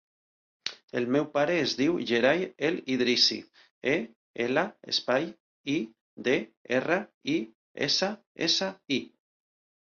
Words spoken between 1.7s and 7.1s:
diu Yeray El Idrissi: e, ela, espai, i, de, erra,